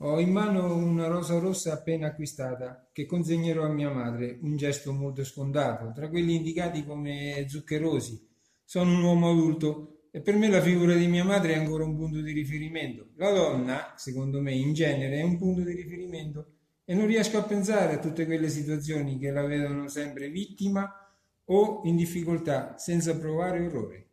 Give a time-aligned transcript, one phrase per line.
[0.00, 4.92] Ho in mano una rosa rossa appena acquistata che consegnerò a mia madre, un gesto
[4.92, 8.28] molto sfondato, tra quelli indicati come zuccherosi.
[8.62, 11.96] Sono un uomo adulto e per me la figura di mia madre è ancora un
[11.96, 13.08] punto di riferimento.
[13.16, 16.46] La donna, secondo me, in genere è un punto di riferimento
[16.84, 20.92] e non riesco a pensare a tutte quelle situazioni che la vedono sempre vittima
[21.46, 24.06] o in difficoltà senza provare orrore.